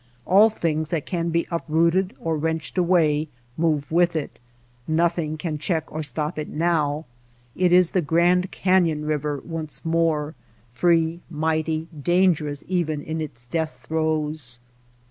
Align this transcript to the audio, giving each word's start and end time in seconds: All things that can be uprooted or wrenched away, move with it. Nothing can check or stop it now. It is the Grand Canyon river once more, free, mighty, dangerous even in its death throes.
All 0.25 0.49
things 0.49 0.89
that 0.89 1.05
can 1.05 1.29
be 1.29 1.45
uprooted 1.51 2.15
or 2.19 2.35
wrenched 2.35 2.75
away, 2.75 3.27
move 3.55 3.91
with 3.91 4.15
it. 4.15 4.39
Nothing 4.87 5.37
can 5.37 5.59
check 5.59 5.91
or 5.91 6.01
stop 6.01 6.39
it 6.39 6.49
now. 6.49 7.05
It 7.55 7.71
is 7.71 7.91
the 7.91 8.01
Grand 8.01 8.49
Canyon 8.49 9.05
river 9.05 9.39
once 9.45 9.85
more, 9.85 10.33
free, 10.71 11.21
mighty, 11.29 11.87
dangerous 12.01 12.63
even 12.67 13.03
in 13.03 13.21
its 13.21 13.45
death 13.45 13.85
throes. 13.87 14.59